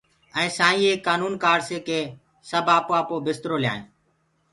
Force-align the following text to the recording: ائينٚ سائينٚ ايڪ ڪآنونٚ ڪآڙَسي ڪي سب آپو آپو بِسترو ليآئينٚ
ائينٚ 0.37 0.55
سائينٚ 0.57 0.83
ايڪ 0.87 0.99
ڪآنونٚ 1.07 1.41
ڪآڙَسي 1.43 1.77
ڪي 1.87 1.99
سب 2.49 2.63
آپو 2.77 2.91
آپو 3.01 3.15
بِسترو 3.25 3.55
ليآئينٚ 3.63 3.87